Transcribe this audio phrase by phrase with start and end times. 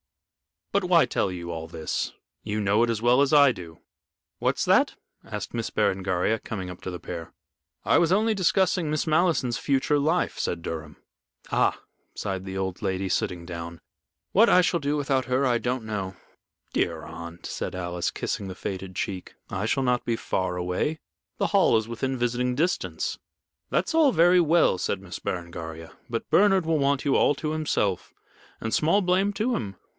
[0.71, 2.13] But why tell you all this
[2.43, 3.81] you know it as well as I do."
[4.39, 7.33] "What's that?" asked Miss Berengaria, coming up to the pair.
[7.83, 10.95] "I was only discussing Miss Malleson's future life," said Durham.
[11.51, 11.79] "Ah,"
[12.15, 13.81] sighed the old lady, sitting down.
[14.31, 16.15] "What I shall do without her I don't know."
[16.73, 20.99] "Dear aunt," said Alice, kissing the faded cheek, "I shall not be far away.
[21.37, 23.19] The Hall is within visiting distance."
[23.69, 25.91] "That's all very well," said Miss Berengaria.
[26.09, 28.13] "But Bernard will want you all to himself,
[28.61, 29.75] and small blame to him.